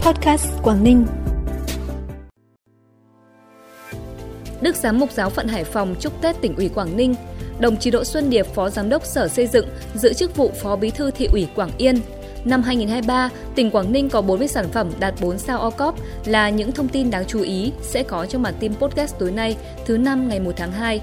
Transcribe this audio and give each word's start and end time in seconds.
Podcast 0.00 0.46
Quảng 0.62 0.84
Ninh. 0.84 1.06
Đức 4.60 4.76
Giám 4.76 4.98
mục 4.98 5.12
Giáo 5.12 5.30
phận 5.30 5.48
Hải 5.48 5.64
Phòng 5.64 5.94
chúc 6.00 6.22
Tết 6.22 6.40
tỉnh 6.40 6.56
ủy 6.56 6.68
Quảng 6.68 6.96
Ninh. 6.96 7.14
Đồng 7.58 7.76
chí 7.76 7.90
Đỗ 7.90 8.04
Xuân 8.04 8.30
Điệp, 8.30 8.46
Phó 8.46 8.70
Giám 8.70 8.88
đốc 8.88 9.04
Sở 9.04 9.28
Xây 9.28 9.46
dựng, 9.46 9.66
giữ 9.94 10.12
chức 10.12 10.36
vụ 10.36 10.50
Phó 10.62 10.76
Bí 10.76 10.90
thư 10.90 11.10
thị 11.10 11.28
ủy 11.32 11.48
Quảng 11.54 11.70
Yên. 11.78 12.00
Năm 12.44 12.62
2023, 12.62 13.30
tỉnh 13.54 13.70
Quảng 13.70 13.92
Ninh 13.92 14.08
có 14.08 14.22
40 14.22 14.48
sản 14.48 14.68
phẩm 14.72 14.90
đạt 15.00 15.14
4 15.20 15.38
sao 15.38 15.58
OCOP 15.58 15.94
là 16.24 16.50
những 16.50 16.72
thông 16.72 16.88
tin 16.88 17.10
đáng 17.10 17.24
chú 17.26 17.42
ý 17.42 17.72
sẽ 17.82 18.02
có 18.02 18.26
trong 18.26 18.42
bản 18.42 18.54
tin 18.60 18.74
podcast 18.74 19.18
tối 19.18 19.30
nay, 19.30 19.56
thứ 19.86 19.98
năm 19.98 20.28
ngày 20.28 20.40
1 20.40 20.52
tháng 20.56 20.72
2. 20.72 21.00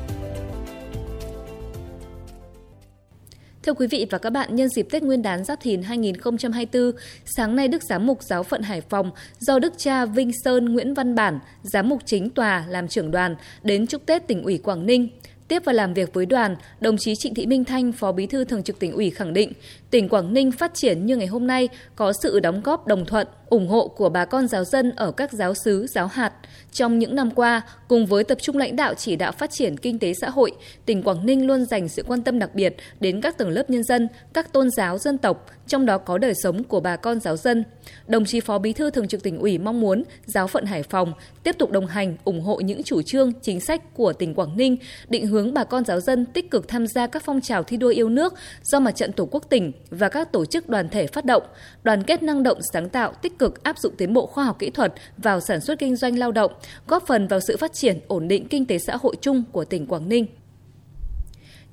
Thưa 3.68 3.74
quý 3.74 3.88
vị 3.88 4.06
và 4.10 4.18
các 4.18 4.30
bạn, 4.30 4.56
nhân 4.56 4.70
dịp 4.70 4.88
Tết 4.92 5.04
Nguyên 5.04 5.22
đán 5.22 5.44
Giáp 5.44 5.60
Thìn 5.62 5.82
2024, 5.82 6.92
sáng 7.26 7.56
nay 7.56 7.68
Đức 7.68 7.84
Giám 7.84 8.06
mục 8.06 8.24
Giáo 8.24 8.44
phận 8.44 8.62
Hải 8.62 8.82
Phòng 8.82 9.12
do 9.40 9.60
Đức 9.60 9.74
cha 9.78 10.06
Vinh 10.06 10.32
Sơn 10.44 10.66
Nguyễn 10.66 10.94
Văn 10.94 11.16
Bản, 11.16 11.40
Giám 11.64 11.90
mục 11.90 12.02
chính 12.06 12.30
tòa 12.30 12.66
làm 12.70 12.88
trưởng 12.88 13.12
đoàn 13.12 13.36
đến 13.64 13.88
chúc 13.88 14.06
Tết 14.06 14.28
tỉnh 14.28 14.44
ủy 14.44 14.58
Quảng 14.58 14.86
Ninh. 14.86 15.08
Tiếp 15.48 15.62
và 15.66 15.74
làm 15.74 15.94
việc 15.94 16.14
với 16.14 16.26
đoàn, 16.26 16.56
đồng 16.80 16.98
chí 17.00 17.14
Trịnh 17.16 17.34
Thị 17.34 17.46
Minh 17.46 17.64
Thanh, 17.64 17.92
Phó 17.92 18.12
Bí 18.12 18.26
thư 18.26 18.44
Thường 18.44 18.64
trực 18.64 18.80
tỉnh 18.80 18.92
ủy 18.92 19.10
khẳng 19.10 19.34
định, 19.34 19.54
tỉnh 19.90 20.10
Quảng 20.10 20.34
Ninh 20.34 20.52
phát 20.52 20.74
triển 20.74 21.06
như 21.06 21.18
ngày 21.18 21.28
hôm 21.28 21.48
nay 21.48 21.70
có 21.96 22.14
sự 22.24 22.40
đóng 22.40 22.62
góp 22.64 22.88
đồng 22.88 23.06
thuận, 23.06 23.28
ủng 23.50 23.68
hộ 23.68 23.88
của 23.88 24.10
bà 24.10 24.26
con 24.26 24.48
giáo 24.48 24.64
dân 24.64 24.92
ở 24.96 25.12
các 25.12 25.32
giáo 25.32 25.54
sứ 25.54 25.88
giáo 25.88 26.08
hạt. 26.08 26.34
Trong 26.72 27.00
những 27.00 27.16
năm 27.16 27.32
qua, 27.32 27.62
cùng 27.88 28.06
với 28.06 28.24
tập 28.24 28.38
trung 28.42 28.58
lãnh 28.58 28.76
đạo 28.76 28.94
chỉ 28.94 29.16
đạo 29.16 29.32
phát 29.32 29.52
triển 29.52 29.78
kinh 29.78 30.00
tế 30.00 30.14
xã 30.22 30.30
hội, 30.30 30.52
tỉnh 30.86 31.04
Quảng 31.04 31.26
Ninh 31.26 31.48
luôn 31.48 31.66
dành 31.66 31.90
sự 31.90 32.04
quan 32.08 32.22
tâm 32.22 32.40
đặc 32.40 32.56
biệt 32.56 32.76
đến 33.00 33.22
các 33.22 33.38
tầng 33.38 33.50
lớp 33.50 33.70
nhân 33.70 33.84
dân, 33.84 34.08
các 34.34 34.54
tôn 34.54 34.70
giáo 34.70 34.98
dân 34.98 35.18
tộc, 35.18 35.46
trong 35.68 35.86
đó 35.86 35.98
có 35.98 36.18
đời 36.18 36.34
sống 36.44 36.64
của 36.64 36.80
bà 36.80 36.96
con 36.96 37.20
giáo 37.20 37.38
dân. 37.38 37.64
Đồng 38.08 38.26
chí 38.26 38.40
Phó 38.40 38.58
Bí 38.58 38.74
thư 38.74 38.90
Thường 38.90 39.08
trực 39.08 39.24
tỉnh 39.24 39.40
ủy 39.40 39.58
mong 39.58 39.80
muốn 39.80 40.04
giáo 40.26 40.48
phận 40.48 40.66
Hải 40.66 40.84
Phòng 40.84 41.14
tiếp 41.44 41.56
tục 41.58 41.72
đồng 41.72 41.88
hành, 41.88 42.18
ủng 42.24 42.42
hộ 42.42 42.56
những 42.60 42.84
chủ 42.84 43.02
trương, 43.02 43.34
chính 43.42 43.60
sách 43.60 43.94
của 43.94 44.14
tỉnh 44.14 44.36
Quảng 44.36 44.58
Ninh, 44.58 44.78
định 45.10 45.28
hướng 45.28 45.54
bà 45.54 45.64
con 45.64 45.86
giáo 45.86 46.00
dân 46.00 46.26
tích 46.26 46.52
cực 46.52 46.68
tham 46.68 46.88
gia 46.88 47.08
các 47.08 47.24
phong 47.26 47.42
trào 47.42 47.64
thi 47.64 47.78
đua 47.78 47.90
yêu 47.90 48.10
nước 48.10 48.34
do 48.64 48.80
Mặt 48.80 48.92
trận 48.92 49.12
Tổ 49.12 49.28
quốc 49.32 49.44
tỉnh 49.50 49.72
và 49.90 50.10
các 50.10 50.32
tổ 50.32 50.46
chức 50.46 50.70
đoàn 50.70 50.90
thể 50.90 51.08
phát 51.08 51.26
động, 51.26 51.44
đoàn 51.84 52.04
kết 52.04 52.24
năng 52.24 52.44
động 52.44 52.60
sáng 52.74 52.90
tạo, 52.90 53.14
tích 53.22 53.37
cực 53.40 53.64
áp 53.64 53.80
dụng 53.80 53.96
tiến 53.98 54.14
bộ 54.14 54.26
khoa 54.26 54.44
học 54.44 54.60
kỹ 54.60 54.70
thuật 54.70 54.94
vào 55.18 55.40
sản 55.40 55.62
xuất 55.62 55.80
kinh 55.80 55.96
doanh 55.96 56.20
lao 56.20 56.32
động, 56.32 56.52
góp 56.88 57.08
phần 57.08 57.28
vào 57.28 57.40
sự 57.40 57.58
phát 57.58 57.74
triển 57.74 58.00
ổn 58.08 58.28
định 58.28 58.48
kinh 58.48 58.66
tế 58.66 58.78
xã 58.78 58.98
hội 59.02 59.16
chung 59.22 59.44
của 59.52 59.66
tỉnh 59.66 59.86
Quảng 59.86 60.10
Ninh. 60.10 60.26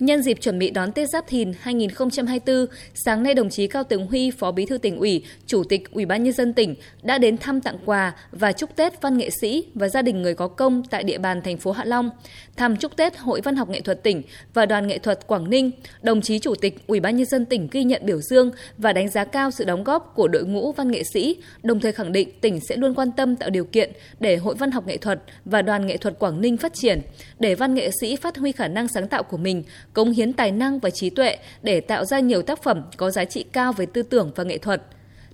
Nhân 0.04 0.22
dịp 0.22 0.40
chuẩn 0.40 0.58
bị 0.58 0.70
đón 0.70 0.92
Tết 0.92 1.08
Giáp 1.10 1.26
Thìn 1.26 1.52
2024, 1.60 2.66
sáng 2.94 3.22
nay 3.22 3.34
đồng 3.34 3.50
chí 3.50 3.66
Cao 3.66 3.84
Tường 3.84 4.06
Huy, 4.06 4.30
Phó 4.30 4.52
Bí 4.52 4.66
thư 4.66 4.78
tỉnh 4.78 4.98
ủy, 4.98 5.24
Chủ 5.46 5.64
tịch 5.64 5.90
Ủy 5.92 6.06
ban 6.06 6.22
nhân 6.22 6.32
dân 6.32 6.52
tỉnh 6.52 6.74
đã 7.02 7.18
đến 7.18 7.38
thăm 7.38 7.60
tặng 7.60 7.78
quà 7.84 8.12
và 8.32 8.52
chúc 8.52 8.76
Tết 8.76 9.02
văn 9.02 9.18
nghệ 9.18 9.30
sĩ 9.40 9.64
và 9.74 9.88
gia 9.88 10.02
đình 10.02 10.22
người 10.22 10.34
có 10.34 10.48
công 10.48 10.82
tại 10.90 11.02
địa 11.02 11.18
bàn 11.18 11.42
thành 11.42 11.56
phố 11.56 11.72
Hạ 11.72 11.84
Long, 11.84 12.10
thăm 12.56 12.76
chúc 12.76 12.96
Tết 12.96 13.18
Hội 13.18 13.40
Văn 13.40 13.56
học 13.56 13.68
nghệ 13.68 13.80
thuật 13.80 14.02
tỉnh 14.02 14.22
và 14.54 14.66
Đoàn 14.66 14.86
nghệ 14.86 14.98
thuật 14.98 15.26
Quảng 15.26 15.50
Ninh. 15.50 15.70
Đồng 16.02 16.20
chí 16.20 16.38
Chủ 16.38 16.54
tịch 16.54 16.86
Ủy 16.86 17.00
ban 17.00 17.16
nhân 17.16 17.26
dân 17.26 17.44
tỉnh 17.44 17.68
ghi 17.70 17.84
nhận 17.84 18.06
biểu 18.06 18.20
dương 18.20 18.50
và 18.78 18.92
đánh 18.92 19.08
giá 19.08 19.24
cao 19.24 19.50
sự 19.50 19.64
đóng 19.64 19.84
góp 19.84 20.12
của 20.14 20.28
đội 20.28 20.44
ngũ 20.44 20.72
văn 20.72 20.90
nghệ 20.90 21.02
sĩ, 21.12 21.36
đồng 21.62 21.80
thời 21.80 21.92
khẳng 21.92 22.12
định 22.12 22.28
tỉnh 22.40 22.60
sẽ 22.68 22.76
luôn 22.76 22.94
quan 22.94 23.12
tâm 23.12 23.36
tạo 23.36 23.50
điều 23.50 23.64
kiện 23.64 23.92
để 24.20 24.36
Hội 24.36 24.54
Văn 24.54 24.70
học 24.70 24.86
nghệ 24.86 24.96
thuật 24.96 25.22
và 25.44 25.62
Đoàn 25.62 25.86
nghệ 25.86 25.96
thuật 25.96 26.18
Quảng 26.18 26.40
Ninh 26.40 26.56
phát 26.56 26.74
triển, 26.74 27.00
để 27.38 27.54
văn 27.54 27.74
nghệ 27.74 27.90
sĩ 28.00 28.16
phát 28.16 28.36
huy 28.36 28.52
khả 28.52 28.68
năng 28.68 28.88
sáng 28.88 29.08
tạo 29.08 29.22
của 29.22 29.36
mình 29.36 29.62
cống 29.94 30.10
hiến 30.10 30.32
tài 30.32 30.52
năng 30.52 30.78
và 30.78 30.90
trí 30.90 31.10
tuệ 31.10 31.36
để 31.62 31.80
tạo 31.80 32.04
ra 32.04 32.20
nhiều 32.20 32.42
tác 32.42 32.62
phẩm 32.62 32.82
có 32.96 33.10
giá 33.10 33.24
trị 33.24 33.44
cao 33.52 33.72
về 33.72 33.86
tư 33.86 34.02
tưởng 34.02 34.32
và 34.34 34.44
nghệ 34.44 34.58
thuật. 34.58 34.82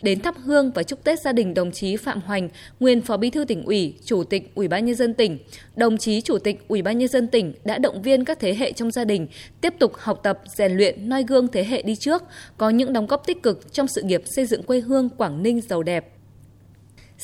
Đến 0.02 0.20
thắp 0.20 0.34
hương 0.44 0.70
và 0.70 0.82
chúc 0.82 1.04
Tết 1.04 1.20
gia 1.20 1.32
đình 1.32 1.54
đồng 1.54 1.72
chí 1.72 1.96
Phạm 1.96 2.20
Hoành, 2.20 2.48
nguyên 2.80 3.00
Phó 3.00 3.16
Bí 3.16 3.30
thư 3.30 3.44
tỉnh 3.44 3.64
ủy, 3.64 3.94
Chủ 4.04 4.24
tịch 4.24 4.52
Ủy 4.54 4.68
ban 4.68 4.84
nhân 4.84 4.94
dân 4.94 5.14
tỉnh. 5.14 5.38
Đồng 5.76 5.98
chí 5.98 6.20
Chủ 6.20 6.38
tịch 6.38 6.64
Ủy 6.68 6.82
ban 6.82 6.98
nhân 6.98 7.08
dân 7.08 7.28
tỉnh 7.28 7.54
đã 7.64 7.78
động 7.78 8.02
viên 8.02 8.24
các 8.24 8.40
thế 8.40 8.54
hệ 8.54 8.72
trong 8.72 8.90
gia 8.90 9.04
đình 9.04 9.26
tiếp 9.60 9.74
tục 9.78 9.92
học 9.96 10.20
tập, 10.22 10.40
rèn 10.56 10.72
luyện, 10.72 11.08
noi 11.08 11.24
gương 11.28 11.48
thế 11.48 11.64
hệ 11.64 11.82
đi 11.82 11.96
trước, 11.96 12.22
có 12.56 12.70
những 12.70 12.92
đóng 12.92 13.06
góp 13.06 13.26
tích 13.26 13.42
cực 13.42 13.72
trong 13.72 13.88
sự 13.88 14.02
nghiệp 14.02 14.22
xây 14.24 14.46
dựng 14.46 14.62
quê 14.62 14.80
hương 14.80 15.08
Quảng 15.08 15.42
Ninh 15.42 15.60
giàu 15.60 15.82
đẹp. 15.82 16.19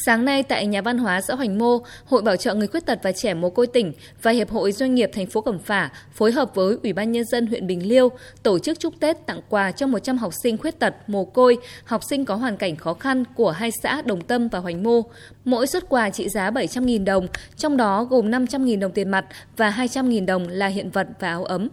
Sáng 0.05 0.25
nay 0.25 0.43
tại 0.43 0.67
nhà 0.67 0.83
văn 0.83 0.99
hóa 0.99 1.21
xã 1.21 1.35
Hoành 1.35 1.59
Mô, 1.59 1.79
Hội 2.05 2.23
Bảo 2.23 2.37
trợ 2.37 2.55
người 2.55 2.67
khuyết 2.67 2.87
tật 2.87 2.99
và 3.03 3.13
trẻ 3.13 3.35
mồ 3.35 3.51
côi 3.51 3.67
tỉnh 3.67 3.93
và 4.23 4.31
Hiệp 4.31 4.51
hội 4.51 4.73
Doanh 4.73 4.95
nghiệp 4.95 5.11
thành 5.15 5.27
phố 5.27 5.41
Cẩm 5.41 5.59
Phả 5.59 5.91
phối 6.13 6.33
hợp 6.33 6.55
với 6.55 6.77
Ủy 6.83 6.93
ban 6.93 7.13
nhân 7.13 7.25
dân 7.25 7.47
huyện 7.47 7.67
Bình 7.67 7.89
Liêu 7.89 8.09
tổ 8.43 8.59
chức 8.59 8.81
chúc 8.81 8.95
Tết 9.01 9.27
tặng 9.27 9.41
quà 9.49 9.73
cho 9.73 9.87
100 9.87 10.19
học 10.19 10.33
sinh 10.43 10.59
khuyết 10.59 10.79
tật, 10.79 10.95
mồ 11.07 11.25
côi, 11.25 11.57
học 11.85 12.01
sinh 12.11 12.25
có 12.25 12.35
hoàn 12.35 12.57
cảnh 12.57 12.77
khó 12.77 12.95
khăn 12.95 13.25
của 13.35 13.51
hai 13.51 13.71
xã 13.83 14.03
Đồng 14.03 14.21
Tâm 14.21 14.49
và 14.49 14.59
Hoành 14.59 14.83
Mô. 14.83 15.03
Mỗi 15.45 15.67
suất 15.67 15.89
quà 15.89 16.11
trị 16.11 16.29
giá 16.29 16.51
700.000 16.51 17.05
đồng, 17.05 17.27
trong 17.57 17.77
đó 17.77 18.05
gồm 18.05 18.31
500.000 18.31 18.81
đồng 18.81 18.93
tiền 18.93 19.09
mặt 19.09 19.25
và 19.57 19.71
200.000 19.71 20.27
đồng 20.27 20.49
là 20.49 20.67
hiện 20.67 20.91
vật 20.91 21.09
và 21.21 21.29
áo 21.29 21.45
ấm. 21.45 21.69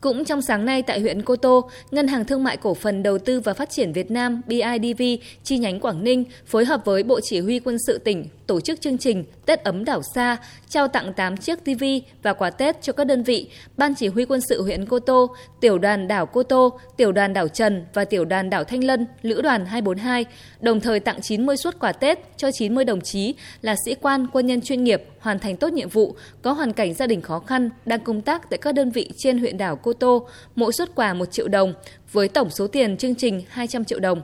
Cũng 0.00 0.24
trong 0.24 0.42
sáng 0.42 0.64
nay 0.64 0.82
tại 0.82 1.00
huyện 1.00 1.22
Cô 1.22 1.36
Tô, 1.36 1.70
Ngân 1.90 2.08
hàng 2.08 2.24
Thương 2.24 2.44
mại 2.44 2.56
Cổ 2.56 2.74
phần 2.74 3.02
Đầu 3.02 3.18
tư 3.18 3.40
và 3.40 3.54
Phát 3.54 3.70
triển 3.70 3.92
Việt 3.92 4.10
Nam 4.10 4.42
BIDV 4.46 5.02
chi 5.44 5.58
nhánh 5.58 5.80
Quảng 5.80 6.04
Ninh 6.04 6.24
phối 6.46 6.64
hợp 6.64 6.84
với 6.84 7.02
Bộ 7.02 7.20
Chỉ 7.22 7.40
huy 7.40 7.58
Quân 7.58 7.76
sự 7.86 7.98
tỉnh 7.98 8.28
tổ 8.46 8.60
chức 8.60 8.80
chương 8.80 8.98
trình 8.98 9.24
Tết 9.46 9.64
ấm 9.64 9.84
đảo 9.84 10.02
xa, 10.14 10.36
trao 10.68 10.88
tặng 10.88 11.12
8 11.12 11.36
chiếc 11.36 11.64
TV 11.64 11.84
và 12.22 12.32
quà 12.32 12.50
Tết 12.50 12.82
cho 12.82 12.92
các 12.92 13.04
đơn 13.04 13.22
vị, 13.22 13.50
Ban 13.76 13.94
Chỉ 13.94 14.08
huy 14.08 14.24
Quân 14.24 14.40
sự 14.48 14.62
huyện 14.62 14.86
Cô 14.86 14.98
Tô, 14.98 15.30
Tiểu 15.60 15.78
đoàn 15.78 16.08
đảo 16.08 16.26
Cô 16.26 16.42
Tô, 16.42 16.78
Tiểu 16.96 17.12
đoàn 17.12 17.32
đảo 17.32 17.48
Trần 17.48 17.84
và 17.94 18.04
Tiểu 18.04 18.24
đoàn 18.24 18.50
đảo 18.50 18.64
Thanh 18.64 18.84
Lân, 18.84 19.06
Lữ 19.22 19.42
đoàn 19.42 19.66
242, 19.66 20.24
đồng 20.60 20.80
thời 20.80 21.00
tặng 21.00 21.20
90 21.22 21.56
suất 21.56 21.78
quà 21.78 21.92
Tết 21.92 22.18
cho 22.36 22.50
90 22.52 22.84
đồng 22.84 23.00
chí 23.00 23.34
là 23.62 23.76
sĩ 23.84 23.94
quan 23.94 24.26
quân 24.32 24.46
nhân 24.46 24.60
chuyên 24.60 24.84
nghiệp 24.84 25.02
hoàn 25.26 25.38
thành 25.38 25.56
tốt 25.56 25.72
nhiệm 25.72 25.88
vụ, 25.88 26.16
có 26.42 26.52
hoàn 26.52 26.72
cảnh 26.72 26.94
gia 26.94 27.06
đình 27.06 27.20
khó 27.20 27.38
khăn, 27.38 27.70
đang 27.84 28.00
công 28.00 28.22
tác 28.22 28.50
tại 28.50 28.58
các 28.58 28.72
đơn 28.72 28.90
vị 28.90 29.10
trên 29.16 29.38
huyện 29.38 29.58
đảo 29.58 29.76
Cô 29.76 29.92
Tô, 29.92 30.28
mỗi 30.54 30.72
xuất 30.72 30.94
quà 30.94 31.14
1 31.14 31.32
triệu 31.32 31.48
đồng, 31.48 31.74
với 32.12 32.28
tổng 32.28 32.50
số 32.50 32.66
tiền 32.66 32.96
chương 32.96 33.14
trình 33.14 33.42
200 33.48 33.84
triệu 33.84 33.98
đồng. 33.98 34.22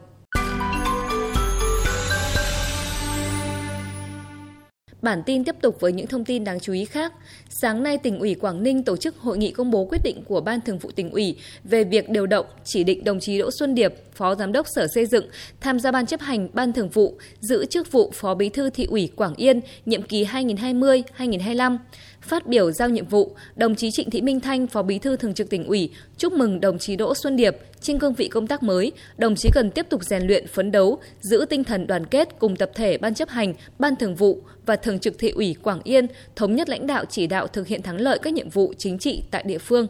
Bản 5.03 5.23
tin 5.27 5.45
tiếp 5.45 5.55
tục 5.61 5.81
với 5.81 5.93
những 5.93 6.07
thông 6.07 6.25
tin 6.25 6.45
đáng 6.45 6.61
chú 6.61 6.73
ý 6.73 6.85
khác. 6.85 7.13
Sáng 7.49 7.83
nay, 7.83 7.99
tỉnh 7.99 8.19
ủy 8.19 8.35
Quảng 8.35 8.63
Ninh 8.63 8.83
tổ 8.83 8.97
chức 8.97 9.17
hội 9.17 9.39
nghị 9.39 9.51
công 9.51 9.71
bố 9.71 9.85
quyết 9.85 10.01
định 10.05 10.25
của 10.29 10.41
Ban 10.41 10.61
Thường 10.61 10.79
vụ 10.79 10.91
tỉnh 10.91 11.11
ủy 11.11 11.37
về 11.65 11.85
việc 11.85 12.11
điều 12.11 12.27
động 12.27 12.47
chỉ 12.65 12.85
định 12.85 13.05
đồng 13.05 13.21
chí 13.21 13.39
Đỗ 13.39 13.51
Xuân 13.59 13.75
Điệp, 13.75 13.95
Phó 14.23 14.35
Giám 14.35 14.53
đốc 14.53 14.67
Sở 14.75 14.87
Xây 14.95 15.07
dựng, 15.07 15.27
tham 15.61 15.81
gia 15.81 15.91
Ban 15.91 16.07
chấp 16.07 16.21
hành 16.21 16.49
Ban 16.53 16.73
Thường 16.73 16.89
vụ, 16.89 17.19
giữ 17.41 17.67
chức 17.67 17.93
vụ 17.93 18.11
Phó 18.15 18.35
Bí 18.35 18.49
thư 18.49 18.71
thị 18.71 18.87
ủy 18.91 19.11
Quảng 19.17 19.35
Yên, 19.35 19.61
nhiệm 19.87 20.03
kỳ 20.03 20.25
2020-2025. 20.25 21.79
Phát 22.21 22.47
biểu 22.47 22.73
giao 22.73 22.89
nhiệm 22.89 23.07
vụ, 23.07 23.37
đồng 23.57 23.75
chí 23.75 23.91
Trịnh 23.91 24.11
Thị 24.11 24.23
Minh 24.23 24.41
Thanh, 24.41 24.67
Phó 24.67 24.83
Bí 24.83 24.99
thư 24.99 25.17
Thường 25.17 25.35
trực 25.35 25.51
tỉnh 25.51 25.65
ủy, 25.65 25.91
chúc 26.19 26.33
mừng 26.33 26.61
đồng 26.61 26.79
chí 26.79 26.97
Đỗ 26.97 27.15
Xuân 27.15 27.37
Điệp 27.37 27.57
trên 27.81 27.99
cương 27.99 28.15
vị 28.15 28.29
công 28.29 28.47
tác 28.47 28.63
mới, 28.63 28.93
đồng 29.19 29.35
chí 29.35 29.49
cần 29.53 29.71
tiếp 29.71 29.87
tục 29.89 30.03
rèn 30.05 30.27
luyện 30.27 30.47
phấn 30.47 30.73
đấu, 30.73 30.99
giữ 31.21 31.47
tinh 31.51 31.65
thần 31.65 31.87
đoàn 31.87 32.07
kết 32.07 32.29
cùng 32.39 32.57
tập 32.57 32.71
thể 32.75 32.99
ban 32.99 33.15
chấp 33.15 33.29
hành, 33.29 33.55
ban 33.79 33.97
thường 33.97 34.15
vụ 34.15 34.43
và 34.67 34.77
thường 34.77 34.99
trực 34.99 35.19
thị 35.19 35.31
ủy 35.31 35.57
Quảng 35.63 35.81
Yên 35.85 36.07
thống 36.37 36.57
nhất 36.57 36.69
lãnh 36.69 36.87
đạo 36.87 37.05
chỉ 37.11 37.27
đạo 37.27 37.47
thực 37.47 37.67
hiện 37.67 37.83
thắng 37.83 38.01
lợi 38.01 38.19
các 38.23 38.33
nhiệm 38.33 38.49
vụ 38.49 38.73
chính 38.79 38.99
trị 38.99 39.23
tại 39.31 39.43
địa 39.47 39.59
phương. 39.59 39.87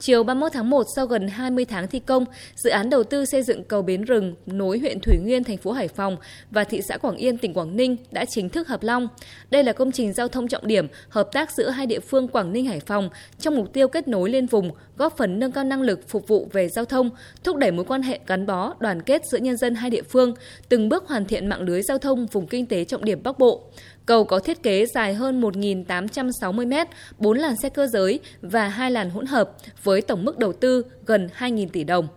Chiều 0.00 0.22
31 0.22 0.52
tháng 0.52 0.70
1, 0.70 0.86
sau 0.96 1.06
gần 1.06 1.28
20 1.28 1.64
tháng 1.64 1.88
thi 1.88 1.98
công, 1.98 2.24
dự 2.56 2.70
án 2.70 2.90
đầu 2.90 3.04
tư 3.04 3.24
xây 3.24 3.42
dựng 3.42 3.64
cầu 3.64 3.82
bến 3.82 4.02
rừng 4.02 4.34
nối 4.46 4.78
huyện 4.78 5.00
Thủy 5.00 5.16
Nguyên, 5.22 5.44
thành 5.44 5.56
phố 5.56 5.72
Hải 5.72 5.88
Phòng 5.88 6.16
và 6.50 6.64
thị 6.64 6.80
xã 6.88 6.96
Quảng 6.96 7.16
Yên, 7.16 7.38
tỉnh 7.38 7.54
Quảng 7.54 7.76
Ninh 7.76 7.96
đã 8.10 8.24
chính 8.24 8.48
thức 8.48 8.68
hợp 8.68 8.82
long. 8.82 9.08
Đây 9.50 9.64
là 9.64 9.72
công 9.72 9.92
trình 9.92 10.12
giao 10.12 10.28
thông 10.28 10.48
trọng 10.48 10.66
điểm, 10.66 10.86
hợp 11.08 11.28
tác 11.32 11.50
giữa 11.50 11.70
hai 11.70 11.86
địa 11.86 12.00
phương 12.00 12.28
Quảng 12.28 12.52
Ninh 12.52 12.66
Hải 12.66 12.80
Phòng 12.80 13.08
trong 13.38 13.56
mục 13.56 13.72
tiêu 13.72 13.88
kết 13.88 14.08
nối 14.08 14.30
liên 14.30 14.46
vùng, 14.46 14.70
góp 14.96 15.16
phần 15.16 15.38
nâng 15.38 15.52
cao 15.52 15.64
năng 15.64 15.82
lực 15.82 16.08
phục 16.08 16.28
vụ 16.28 16.48
về 16.52 16.68
giao 16.68 16.84
thông, 16.84 17.10
thúc 17.44 17.56
đẩy 17.56 17.70
mối 17.70 17.84
quan 17.84 18.02
hệ 18.02 18.20
gắn 18.26 18.46
bó, 18.46 18.74
đoàn 18.78 19.02
kết 19.02 19.22
giữa 19.32 19.38
nhân 19.38 19.56
dân 19.56 19.74
hai 19.74 19.90
địa 19.90 20.02
phương, 20.02 20.34
từng 20.68 20.88
bước 20.88 21.08
hoàn 21.08 21.24
thiện 21.24 21.46
mạng 21.46 21.62
lưới 21.62 21.82
giao 21.82 21.98
thông 21.98 22.26
vùng 22.26 22.46
kinh 22.46 22.66
tế 22.66 22.84
trọng 22.84 23.04
điểm 23.04 23.22
Bắc 23.22 23.38
Bộ. 23.38 23.62
Cầu 24.06 24.24
có 24.24 24.38
thiết 24.38 24.62
kế 24.62 24.86
dài 24.86 25.14
hơn 25.14 25.40
1.860 25.40 26.84
m, 26.84 26.88
4 27.18 27.38
làn 27.38 27.56
xe 27.56 27.68
cơ 27.68 27.86
giới 27.86 28.20
và 28.42 28.68
2 28.68 28.90
làn 28.90 29.10
hỗn 29.10 29.26
hợp 29.26 29.50
với 29.88 30.02
tổng 30.02 30.24
mức 30.24 30.38
đầu 30.38 30.52
tư 30.52 30.84
gần 31.06 31.28
2.000 31.38 31.68
tỷ 31.72 31.84
đồng. 31.84 32.08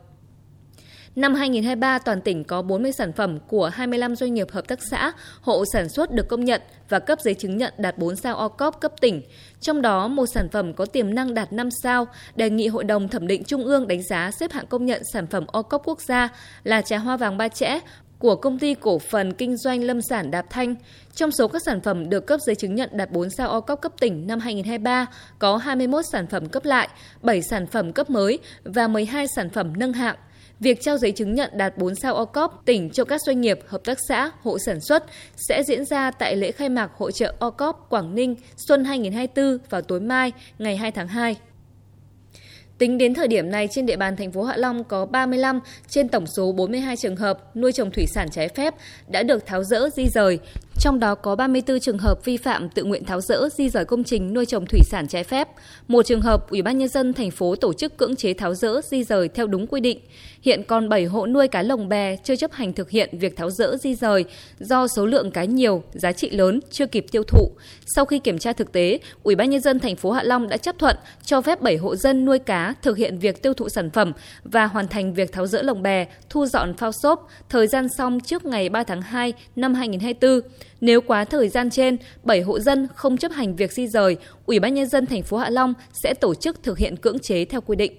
Năm 1.16 1.36
2023, 1.36 2.00
toàn 2.00 2.22
tỉnh 2.22 2.44
có 2.44 2.62
40 2.62 2.92
sản 2.92 3.14
phẩm 3.14 3.40
của 3.48 3.70
25 3.74 4.16
doanh 4.16 4.34
nghiệp 4.34 4.52
hợp 4.52 4.68
tác 4.68 4.80
xã, 4.92 5.12
hộ 5.42 5.64
sản 5.74 5.90
xuất 5.90 6.12
được 6.12 6.28
công 6.28 6.46
nhận 6.46 6.62
và 6.90 7.00
cấp 7.00 7.20
giấy 7.22 7.34
chứng 7.34 7.58
nhận 7.58 7.74
đạt 7.78 7.98
4 7.98 8.16
sao 8.16 8.36
OCOP 8.36 8.82
cấp 8.82 8.94
tỉnh. 9.02 9.22
Trong 9.62 9.82
đó, 9.82 10.08
một 10.08 10.26
sản 10.26 10.50
phẩm 10.50 10.74
có 10.74 10.86
tiềm 10.86 11.14
năng 11.14 11.34
đạt 11.34 11.54
5 11.54 11.70
sao, 11.84 12.08
đề 12.36 12.50
nghị 12.50 12.68
Hội 12.68 12.84
đồng 12.84 13.08
Thẩm 13.08 13.28
định 13.28 13.44
Trung 13.44 13.64
ương 13.64 13.88
đánh 13.88 14.04
giá 14.04 14.32
xếp 14.32 14.52
hạng 14.52 14.68
công 14.68 14.86
nhận 14.86 15.02
sản 15.14 15.28
phẩm 15.28 15.46
OCOP 15.48 15.82
quốc 15.86 16.02
gia 16.02 16.30
là 16.64 16.82
trà 16.82 16.98
hoa 16.98 17.18
vàng 17.18 17.38
ba 17.38 17.48
chẽ 17.48 17.80
của 18.22 18.36
công 18.36 18.60
ty 18.60 18.74
cổ 18.74 19.00
phần 19.00 19.34
kinh 19.34 19.58
doanh 19.58 19.84
lâm 19.84 20.02
sản 20.02 20.32
Đạp 20.32 20.46
Thanh. 20.50 20.76
Trong 21.16 21.32
số 21.32 21.48
các 21.48 21.62
sản 21.66 21.82
phẩm 21.82 22.10
được 22.10 22.28
cấp 22.28 22.40
giấy 22.46 22.56
chứng 22.56 22.76
nhận 22.76 22.90
đạt 22.94 23.12
4 23.12 23.30
sao 23.30 23.50
OCOP 23.50 23.82
cấp 23.82 23.92
tỉnh 24.00 24.28
năm 24.28 24.40
2023, 24.40 25.06
có 25.40 25.58
21 25.58 26.06
sản 26.12 26.28
phẩm 26.28 26.50
cấp 26.50 26.66
lại, 26.66 26.90
7 27.22 27.42
sản 27.42 27.68
phẩm 27.68 27.94
cấp 27.94 28.10
mới 28.10 28.40
và 28.64 28.88
12 28.88 29.28
sản 29.36 29.50
phẩm 29.50 29.74
nâng 29.78 29.94
hạng. 29.94 30.16
Việc 30.60 30.82
trao 30.82 30.98
giấy 30.98 31.12
chứng 31.12 31.36
nhận 31.36 31.50
đạt 31.54 31.78
4 31.78 31.96
sao 31.96 32.16
OCOP 32.16 32.66
tỉnh 32.66 32.90
cho 32.90 33.04
các 33.06 33.22
doanh 33.22 33.42
nghiệp, 33.42 33.60
hợp 33.68 33.82
tác 33.86 33.98
xã, 34.08 34.32
hộ 34.42 34.58
sản 34.60 34.80
xuất 34.82 35.04
sẽ 35.36 35.64
diễn 35.68 35.86
ra 35.86 36.12
tại 36.12 36.36
lễ 36.36 36.52
khai 36.52 36.70
mạc 36.70 36.92
hội 36.98 37.12
trợ 37.12 37.34
OCOP 37.40 37.90
Quảng 37.90 38.16
Ninh 38.16 38.36
Xuân 38.68 38.86
2024 38.86 39.58
vào 39.70 39.82
tối 39.82 40.00
mai, 40.00 40.32
ngày 40.60 40.78
2 40.78 40.92
tháng 40.92 41.08
2. 41.08 41.36
Tính 42.82 42.98
đến 42.98 43.14
thời 43.14 43.28
điểm 43.28 43.52
này 43.52 43.68
trên 43.68 43.86
địa 43.86 43.98
bàn 43.98 44.16
thành 44.16 44.32
phố 44.32 44.44
Hạ 44.44 44.58
Long 44.58 44.84
có 44.84 45.06
35 45.06 45.60
trên 45.88 46.08
tổng 46.08 46.28
số 46.28 46.52
42 46.52 46.98
trường 46.98 47.16
hợp 47.16 47.56
nuôi 47.56 47.72
trồng 47.72 47.92
thủy 47.92 48.06
sản 48.08 48.30
trái 48.32 48.50
phép 48.50 48.74
đã 49.08 49.24
được 49.24 49.46
tháo 49.46 49.64
rỡ 49.64 49.90
di 49.90 50.10
rời, 50.10 50.40
trong 50.82 51.00
đó 51.00 51.16
có 51.16 51.36
34 51.36 51.80
trường 51.80 51.98
hợp 51.98 52.26
vi 52.26 52.38
phạm 52.38 52.70
tự 52.70 52.84
nguyện 52.84 53.06
tháo 53.06 53.22
rỡ 53.22 53.50
di 53.58 53.70
rời 53.70 53.86
công 53.86 54.04
trình 54.04 54.34
nuôi 54.34 54.46
trồng 54.46 54.66
thủy 54.66 54.80
sản 54.84 55.08
trái 55.08 55.24
phép. 55.24 55.48
Một 55.88 56.06
trường 56.06 56.22
hợp 56.22 56.50
Ủy 56.50 56.62
ban 56.62 56.78
nhân 56.78 56.88
dân 56.88 57.14
thành 57.14 57.32
phố 57.32 57.56
tổ 57.56 57.74
chức 57.74 57.98
cưỡng 57.98 58.16
chế 58.16 58.34
tháo 58.34 58.56
rỡ 58.56 58.82
di 58.82 59.04
rời 59.04 59.28
theo 59.28 59.48
đúng 59.48 59.68
quy 59.68 59.82
định. 59.82 60.00
Hiện 60.42 60.64
còn 60.68 60.90
7 60.90 61.06
hộ 61.06 61.28
nuôi 61.28 61.48
cá 61.48 61.62
lồng 61.62 61.90
bè 61.90 62.16
chưa 62.24 62.36
chấp 62.36 62.52
hành 62.52 62.74
thực 62.74 62.90
hiện 62.90 63.18
việc 63.20 63.38
tháo 63.38 63.50
rỡ 63.50 63.78
di 63.78 63.96
rời 63.96 64.26
do 64.60 64.88
số 64.88 65.06
lượng 65.06 65.32
cá 65.32 65.44
nhiều, 65.44 65.84
giá 65.94 66.12
trị 66.12 66.30
lớn 66.30 66.60
chưa 66.72 66.86
kịp 66.86 67.06
tiêu 67.12 67.24
thụ. 67.24 67.52
Sau 67.96 68.06
khi 68.06 68.20
kiểm 68.20 68.38
tra 68.38 68.54
thực 68.54 68.72
tế, 68.72 69.00
Ủy 69.24 69.36
ban 69.36 69.50
nhân 69.50 69.62
dân 69.62 69.80
thành 69.80 69.96
phố 69.96 70.12
Hạ 70.12 70.24
Long 70.24 70.50
đã 70.50 70.58
chấp 70.58 70.80
thuận 70.80 70.96
cho 71.24 71.42
phép 71.42 71.62
7 71.62 71.78
hộ 71.78 71.96
dân 71.96 72.26
nuôi 72.26 72.40
cá 72.40 72.74
thực 72.82 72.98
hiện 72.98 73.20
việc 73.20 73.44
tiêu 73.44 73.54
thụ 73.54 73.70
sản 73.70 73.90
phẩm 73.90 74.14
và 74.44 74.66
hoàn 74.66 74.88
thành 74.88 75.14
việc 75.14 75.32
tháo 75.32 75.48
rỡ 75.48 75.62
lồng 75.62 75.84
bè, 75.84 76.06
thu 76.30 76.46
dọn 76.46 76.74
phao 76.74 76.92
xốp 76.92 77.28
thời 77.50 77.68
gian 77.68 77.88
xong 77.98 78.20
trước 78.20 78.46
ngày 78.46 78.70
3 78.70 78.84
tháng 78.84 79.02
2 79.02 79.34
năm 79.56 79.74
2024. 79.74 80.42
Nếu 80.82 81.02
quá 81.02 81.26
thời 81.26 81.50
gian 81.50 81.70
trên, 81.70 81.98
7 82.24 82.42
hộ 82.42 82.60
dân 82.60 82.88
không 82.96 83.18
chấp 83.18 83.32
hành 83.32 83.56
việc 83.56 83.72
di 83.72 83.88
rời, 83.88 84.18
Ủy 84.46 84.60
ban 84.60 84.74
nhân 84.74 84.88
dân 84.88 85.06
thành 85.06 85.24
phố 85.24 85.38
Hạ 85.38 85.50
Long 85.50 85.74
sẽ 85.94 86.14
tổ 86.14 86.36
chức 86.36 86.64
thực 86.64 86.78
hiện 86.78 86.98
cưỡng 86.98 87.20
chế 87.20 87.46
theo 87.46 87.62
quy 87.62 87.76
định. 87.76 87.92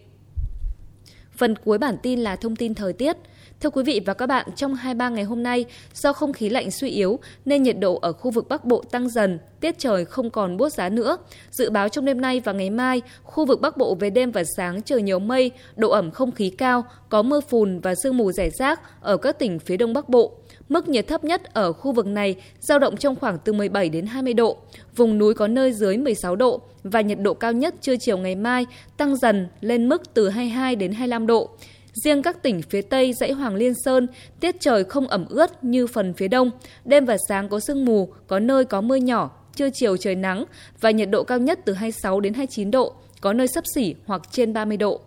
Phần 1.37 1.57
cuối 1.57 1.79
bản 1.79 1.97
tin 2.03 2.21
là 2.21 2.37
thông 2.37 2.57
tin 2.57 2.75
thời 2.75 2.93
tiết. 2.93 3.17
Thưa 3.61 3.71
quý 3.71 3.83
vị 3.83 4.01
và 4.07 4.15
các 4.15 4.27
bạn, 4.27 4.49
trong 4.57 4.75
23 4.75 5.09
ngày 5.09 5.25
hôm 5.25 5.43
nay, 5.43 5.65
do 5.95 6.13
không 6.13 6.33
khí 6.33 6.49
lạnh 6.49 6.71
suy 6.71 6.91
yếu 6.91 7.19
nên 7.45 7.63
nhiệt 7.63 7.79
độ 7.79 7.99
ở 8.03 8.13
khu 8.13 8.31
vực 8.31 8.49
Bắc 8.49 8.65
Bộ 8.65 8.83
tăng 8.91 9.09
dần, 9.09 9.39
tiết 9.63 9.79
trời 9.79 10.05
không 10.05 10.31
còn 10.31 10.57
buốt 10.57 10.73
giá 10.73 10.89
nữa. 10.89 11.17
Dự 11.51 11.71
báo 11.71 11.89
trong 11.89 12.05
đêm 12.05 12.21
nay 12.21 12.41
và 12.41 12.53
ngày 12.53 12.71
mai, 12.71 13.03
khu 13.23 13.45
vực 13.47 13.61
Bắc 13.61 13.77
Bộ 13.77 13.95
về 13.95 14.11
đêm 14.11 14.31
và 14.31 14.43
sáng 14.57 14.83
trời 14.83 15.03
nhiều 15.03 15.19
mây, 15.19 15.51
độ 15.77 15.91
ẩm 15.91 16.11
không 16.11 16.33
khí 16.33 16.51
cao, 16.51 16.85
có 17.09 17.23
mưa 17.23 17.41
phùn 17.41 17.81
và 17.81 17.95
sương 17.95 18.17
mù 18.17 18.33
rải 18.33 18.51
rác 18.51 18.81
ở 19.01 19.17
các 19.17 19.39
tỉnh 19.39 19.59
phía 19.59 19.77
Đông 19.77 19.93
Bắc 19.93 20.09
Bộ. 20.09 20.33
Mức 20.69 20.89
nhiệt 20.89 21.09
thấp 21.09 21.25
nhất 21.25 21.55
ở 21.55 21.73
khu 21.73 21.93
vực 21.93 22.07
này 22.07 22.37
giao 22.61 22.79
động 22.79 22.97
trong 22.97 23.17
khoảng 23.17 23.39
từ 23.45 23.53
17 23.53 23.89
đến 23.89 24.07
20 24.07 24.35
độ, 24.35 24.57
vùng 24.97 25.19
núi 25.19 25.35
có 25.35 25.49
nơi 25.49 25.73
dưới 25.73 25.97
16 25.97 26.37
độ 26.37 26.61
và 26.83 27.01
nhiệt 27.01 27.19
độ 27.21 27.35
cao 27.35 27.53
nhất 27.53 27.75
trưa 27.81 27.97
chiều 27.97 28.19
ngày 28.19 28.35
mai 28.35 28.67
tăng 28.97 29.17
dần 29.17 29.49
lên 29.61 29.89
mức 29.89 30.15
từ 30.15 30.29
22 30.29 30.77
đến 30.77 30.93
25 30.93 31.27
độ. 31.27 31.51
Riêng 31.93 32.23
các 32.23 32.43
tỉnh 32.43 32.63
phía 32.63 32.83
Tây 32.83 33.13
dãy 33.13 33.33
Hoàng 33.33 33.55
Liên 33.55 33.73
Sơn, 33.85 34.07
tiết 34.41 34.61
trời 34.61 34.85
không 34.85 35.09
ẩm 35.09 35.27
ướt 35.29 35.65
như 35.65 35.87
phần 35.87 36.15
phía 36.15 36.29
Đông. 36.29 36.51
Đêm 36.85 37.05
và 37.05 37.17
sáng 37.29 37.49
có 37.49 37.61
sương 37.61 37.85
mù, 37.85 38.13
có 38.27 38.39
nơi 38.39 38.65
có 38.65 38.81
mưa 38.81 38.97
nhỏ, 38.97 39.31
trưa 39.55 39.71
chiều 39.71 39.97
trời 39.97 40.15
nắng 40.15 40.45
và 40.81 40.91
nhiệt 40.91 41.11
độ 41.11 41.25
cao 41.25 41.39
nhất 41.39 41.59
từ 41.65 41.73
26 41.73 42.21
đến 42.21 42.35
29 42.35 42.71
độ, 42.71 42.95
có 43.21 43.33
nơi 43.33 43.49
sấp 43.49 43.65
xỉ 43.75 43.95
hoặc 44.07 44.23
trên 44.31 44.53
30 44.53 44.77
độ. 44.77 45.01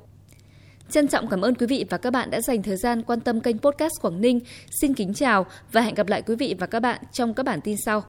Trân 0.90 1.08
trọng 1.08 1.28
cảm 1.28 1.42
ơn 1.42 1.56
quý 1.56 1.68
vị 1.68 1.86
và 1.90 1.98
các 1.98 2.12
bạn 2.12 2.32
đã 2.32 2.42
dành 2.42 2.64
thời 2.64 2.78
gian 2.78 3.04
quan 3.04 3.20
tâm 3.20 3.42
kênh 3.42 3.60
podcast 3.60 3.92
Quảng 4.02 4.22
Ninh. 4.22 4.40
Xin 4.82 4.94
kính 4.94 5.14
chào 5.14 5.46
và 5.72 5.82
hẹn 5.82 5.96
gặp 5.96 6.08
lại 6.08 6.22
quý 6.22 6.36
vị 6.36 6.56
và 6.60 6.68
các 6.68 6.80
bạn 6.80 7.00
trong 7.14 7.34
các 7.34 7.44
bản 7.44 7.62
tin 7.62 7.76
sau. 7.86 8.04